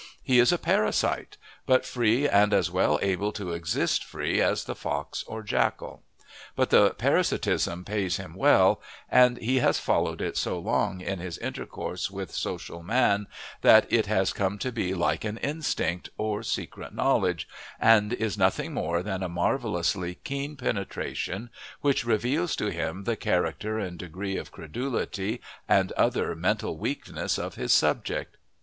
[0.23, 4.73] He is a parasite, but free and as well able to exist free as the
[4.73, 6.01] fox or jackal;
[6.55, 11.37] but the parasitism pays him well, and he has followed it so long in his
[11.37, 13.27] intercourse with social man
[13.61, 17.47] that it has come to be like an instinct, or secret knowledge,
[17.79, 23.77] and is nothing more than a marvellously keen penetration which reveals to him the character
[23.77, 25.39] and degree of credulity
[25.69, 28.37] and other mental weaknesses of his subject.